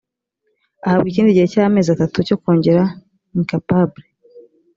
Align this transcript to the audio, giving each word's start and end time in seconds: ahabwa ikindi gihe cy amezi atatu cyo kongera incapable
ahabwa 0.85 1.07
ikindi 1.09 1.35
gihe 1.35 1.47
cy 1.53 1.59
amezi 1.65 1.89
atatu 1.91 2.17
cyo 2.27 2.35
kongera 2.41 2.83
incapable 3.37 4.05